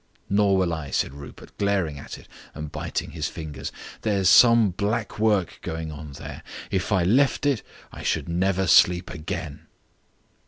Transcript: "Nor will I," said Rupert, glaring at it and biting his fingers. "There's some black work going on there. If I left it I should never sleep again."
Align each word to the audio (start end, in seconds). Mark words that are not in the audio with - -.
"Nor 0.31 0.57
will 0.57 0.73
I," 0.73 0.89
said 0.89 1.13
Rupert, 1.13 1.55
glaring 1.59 1.99
at 1.99 2.17
it 2.17 2.27
and 2.55 2.71
biting 2.71 3.11
his 3.11 3.27
fingers. 3.27 3.71
"There's 4.01 4.29
some 4.29 4.71
black 4.71 5.19
work 5.19 5.59
going 5.61 5.91
on 5.91 6.13
there. 6.13 6.41
If 6.71 6.91
I 6.91 7.03
left 7.03 7.45
it 7.45 7.61
I 7.91 8.01
should 8.01 8.27
never 8.27 8.65
sleep 8.65 9.11
again." 9.11 9.67